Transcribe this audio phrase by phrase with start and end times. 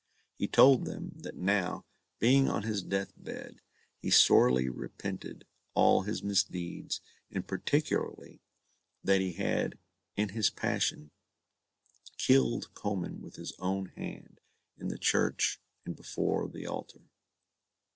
[0.33, 1.85] He told them, that now,
[2.17, 3.61] being on his death bed,
[3.99, 8.41] he sorely repented all his misdeeds, and particularly,
[9.03, 9.77] that he had,
[10.15, 11.11] in his passion,
[12.17, 14.41] killed Comyn with his own hand,
[14.75, 17.01] in the church and before the altar.